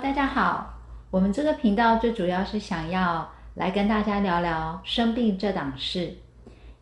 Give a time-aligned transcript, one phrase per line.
[0.00, 0.72] 大家好，
[1.10, 6.14] 我们这个频道最主要是想要来跟大家聊聊生病这档事。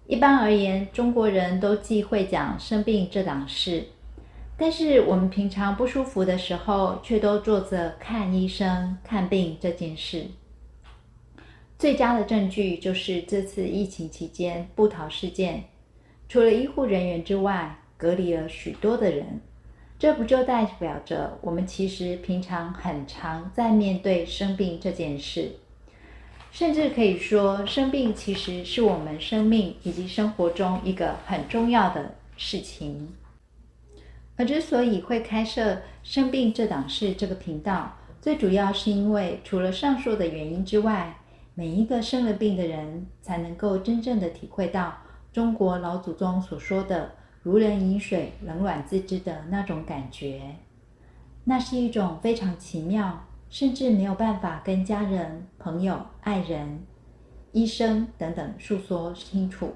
[0.07, 3.85] 一般而言，中国人都忌讳讲生病这档事，
[4.57, 10.27] 但是我们平常不舒服的时候，却都做着看医生、看病这件事。
[11.81, 15.65] 最佳的证据就是这次疫情期间不逃事件，
[16.29, 19.41] 除了医护人员之外，隔离了许多的人。
[20.01, 25.53] 这不就代表着我们其实平常很常在面对生病这件事，
[26.51, 33.13] 甚至可以说，生病其实是我们生命以及生活中一个很重要的事情。
[34.37, 41.19] 而之所以会开设“生病这档事”这个频道，最主要是因为除了上述的原因之外，
[41.55, 44.97] 每一个生了病的人才能够真正的体会到
[45.31, 47.20] 中国老祖宗所说的。
[47.43, 50.57] 如人饮水，冷暖自知的那种感觉，
[51.45, 56.85] 那是一种非常奇妙，甚至没有办法跟家人、朋友、爱人、
[57.53, 59.73] 医生等等诉说清楚，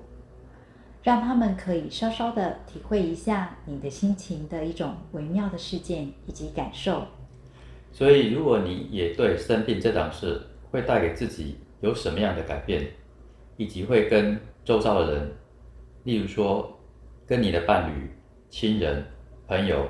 [1.02, 7.06] 让他们可以稍稍的体会一下你的心情的一种微妙的事件以及感受。
[7.90, 10.38] 所以，如果你也对生病这档事
[10.70, 12.86] 会带给自己有什么样的改变，
[13.56, 15.32] 以及会跟周遭的人，
[16.02, 16.73] 例如说，
[17.26, 18.10] 跟你的伴侣、
[18.50, 19.04] 亲人、
[19.48, 19.86] 朋友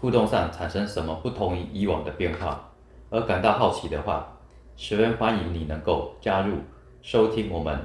[0.00, 2.72] 互动上产生什么不同于以往的变化，
[3.10, 4.36] 而感到好奇的话，
[4.76, 6.56] 十分欢迎你能够加入
[7.02, 7.78] 收听我们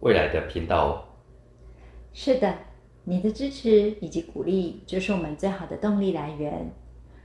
[0.00, 1.04] 未来的频道哦。
[2.12, 2.54] 是的，
[3.04, 6.70] 你的支持以及鼓励就是我们最好的动力来源。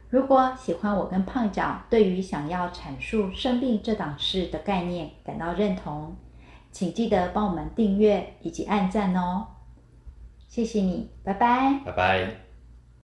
[0.10, 6.16] 如果喜欢我跟胖脚对于想要阐述生病这档事的概念感到认同，
[6.72, 9.46] 请记得帮我们订阅以及按赞哦。
[10.58, 11.82] 谢谢你，拜拜。
[11.86, 12.47] 拜拜。